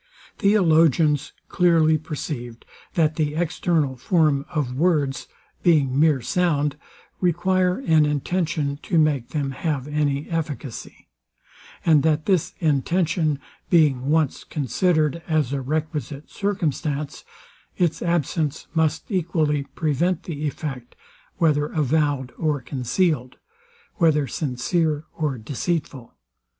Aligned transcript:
Theologians 0.39 1.31
clearly 1.47 1.99
perceived, 1.99 2.65
that 2.95 3.17
the 3.17 3.35
external 3.35 3.95
form 3.95 4.47
of 4.49 4.73
words, 4.73 5.27
being 5.61 5.99
mere 5.99 6.21
sound, 6.21 6.75
require 7.19 7.77
an 7.77 8.07
intention 8.07 8.77
to 8.81 8.97
make 8.97 9.29
them 9.29 9.51
have 9.51 9.87
any 9.87 10.27
efficacy; 10.27 11.07
and 11.85 12.01
that 12.01 12.25
this 12.25 12.55
intention 12.57 13.37
being 13.69 14.09
once 14.09 14.43
considered 14.43 15.21
as 15.27 15.53
a 15.53 15.61
requisite 15.61 16.31
circumstance, 16.31 17.23
its 17.77 18.01
absence 18.01 18.65
must 18.73 19.03
equally 19.11 19.65
prevent 19.75 20.23
the 20.23 20.47
effect, 20.47 20.95
whether 21.37 21.67
avowed 21.67 22.33
or 22.39 22.59
concealed, 22.59 23.35
whether 23.97 24.25
sincere 24.25 25.03
or 25.13 25.37
deceitful. 25.37 26.15